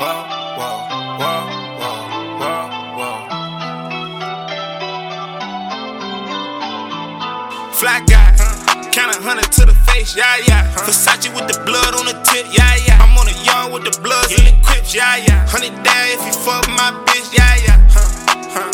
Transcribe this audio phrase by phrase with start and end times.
[0.00, 0.24] whoa,
[0.56, 0.80] whoa,
[1.20, 1.44] whoa,
[1.80, 2.00] whoa,
[2.40, 2.60] whoa,
[2.96, 3.16] whoa.
[7.72, 8.32] Fly guy,
[8.92, 10.72] count a hundred to the face, yeah, yeah.
[10.88, 13.02] Versace with the blood on the tip, yeah, yeah.
[13.02, 14.38] I'm on the yard with the bloods yeah.
[14.40, 15.46] and the crips, yeah, yeah.
[15.46, 17.76] Hundred down if you fuck my bitch, yeah, yeah.
[17.92, 18.08] Huh,
[18.56, 18.72] huh,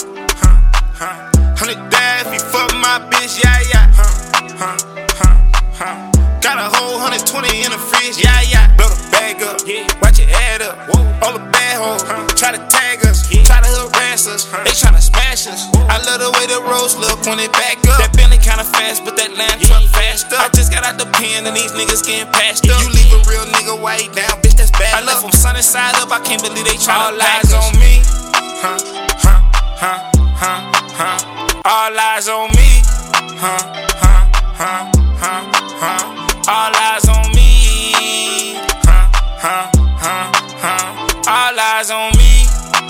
[0.95, 3.91] huh, Hundred down if you fuck my bitch, yeah, yeah.
[3.99, 4.15] Huh,
[4.63, 4.79] huh,
[5.19, 5.35] huh,
[5.75, 6.41] huh.
[6.41, 8.77] Got a whole 120 in the fridge, yeah, yeah.
[8.77, 9.16] Blow the
[11.27, 12.07] all the bad hoes
[12.39, 14.47] try to tag us, try to harass us.
[14.47, 15.67] They tryna smash us.
[15.91, 17.99] I love the way the roads look when it back up.
[17.99, 20.39] That Bentley kinda fast, but that lamb truck faster.
[20.39, 22.79] I just got out the pen and these niggas getting passed up.
[22.79, 24.95] You leave a real nigga white down, bitch, that's bad.
[24.95, 28.07] I left from sunny side up, I can't believe they try All eyes on me.
[28.63, 28.79] Huh,
[29.19, 29.43] huh,
[29.83, 29.99] huh,
[30.39, 30.63] huh,
[30.95, 31.63] huh.
[31.67, 32.87] All eyes on me.
[33.43, 33.59] Huh,
[33.99, 34.31] huh,
[34.63, 35.43] huh, huh,
[35.83, 36.55] huh.
[36.55, 37.26] All eyes on
[41.87, 42.47] eyes on me.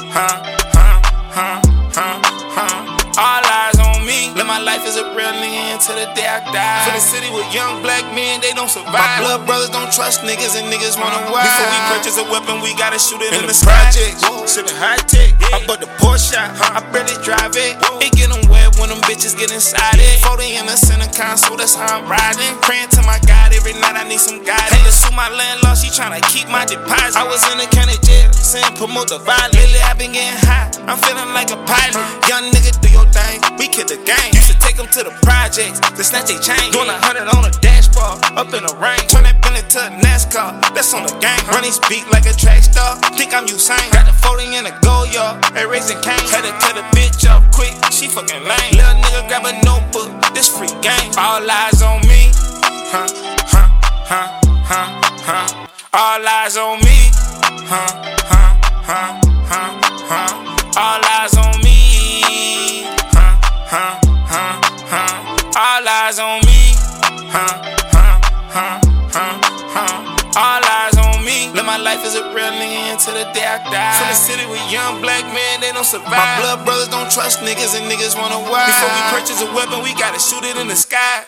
[0.08, 0.40] Huh,
[0.72, 1.60] huh, huh,
[1.92, 2.16] huh,
[2.56, 2.96] huh.
[3.16, 4.32] All eyes on me.
[4.36, 6.84] Live my life as a real nigga until the day I die.
[6.84, 8.92] For the city with young black men, they don't survive.
[8.92, 11.44] My blood brothers don't trust niggas and niggas wanna wild.
[11.44, 14.20] Before we purchase a weapon, we gotta shoot it in, in the, the projects.
[14.48, 15.32] Sipping Hi-Tech.
[15.52, 17.76] I bought the Porsche, I barely drive it.
[18.00, 20.20] It get them wet when them bitches get inside it.
[20.24, 22.52] 40 in the center console, that's how I'm riding.
[22.60, 24.72] Praying to my God every night, I need some guidance.
[24.72, 25.65] Had to sue my landlord,
[25.96, 27.16] tryna keep my deposit.
[27.16, 29.56] I was in the county jail, saying promote the violence.
[29.56, 32.04] Lately, i been getting high, I'm feeling like a pilot.
[32.28, 34.28] Young nigga, do your thing, we kill the game.
[34.36, 36.68] Used to take them to the projects, to snatch they chain.
[36.68, 39.00] Doing a hundred on a dashboard, up in the rain.
[39.08, 41.40] Turn that Bentley to a NASCAR, that's on the gang.
[41.48, 43.80] Running speed like a track star, think I'm Usain.
[43.96, 46.20] Got the 40 in the gold yard, hey, raising cane.
[46.28, 48.72] Had to cut a bitch off quick, she fucking lame.
[48.76, 51.08] Little nigga grab a notebook, this free game.
[51.16, 52.28] All eyes on me,
[52.92, 53.08] huh,
[53.48, 53.68] huh,
[54.04, 54.28] huh,
[54.60, 54.88] huh,
[55.24, 55.65] huh.
[55.96, 57.08] All eyes on me,
[57.64, 57.88] huh,
[58.28, 58.52] huh,
[58.84, 59.16] huh,
[59.48, 59.72] huh,
[60.04, 60.76] huh.
[60.76, 62.84] All eyes on me,
[63.16, 63.96] huh, huh,
[64.28, 64.60] huh,
[64.92, 65.56] huh.
[65.56, 66.76] All eyes on me,
[67.32, 67.48] huh,
[67.96, 68.20] huh,
[68.52, 68.76] huh,
[69.08, 69.40] huh,
[69.72, 70.36] huh.
[70.36, 71.48] All eyes on me.
[71.56, 73.96] Live my life as a real nigga until the day I die.
[73.96, 76.12] From the city with young black men, they don't survive.
[76.12, 78.68] My blood brothers don't trust niggas and niggas wanna wild.
[78.68, 81.24] Before we purchase a weapon, we gotta shoot it in the sky.